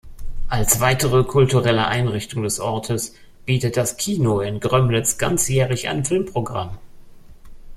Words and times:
Als 0.49 0.79
weitere 0.79 1.23
kulturelle 1.23 1.85
Einrichtung 1.87 2.41
des 2.41 2.59
Ortes 2.59 3.13
bietet 3.45 3.77
das 3.77 3.97
Kino 3.97 4.39
in 4.39 4.59
Grömitz 4.59 5.19
ganzjährig 5.19 5.89
ein 5.89 6.05
Filmprogramm. 6.05 6.79